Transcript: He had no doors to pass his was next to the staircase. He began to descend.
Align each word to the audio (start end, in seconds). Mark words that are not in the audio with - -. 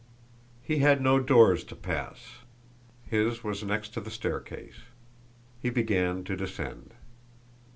He 0.63 0.79
had 0.79 0.99
no 0.99 1.19
doors 1.19 1.63
to 1.65 1.75
pass 1.75 2.37
his 3.07 3.43
was 3.43 3.63
next 3.63 3.89
to 3.93 4.01
the 4.01 4.09
staircase. 4.09 4.79
He 5.61 5.69
began 5.69 6.23
to 6.23 6.35
descend. 6.35 6.95